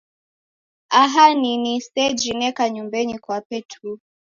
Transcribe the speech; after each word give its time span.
Aha 1.01 1.25
ni 1.39 1.51
ni 1.63 1.73
seji 1.87 2.31
neka 2.39 2.63
nyumbenyi 2.73 3.15
kwape 3.23 3.57
tu. 3.71 3.89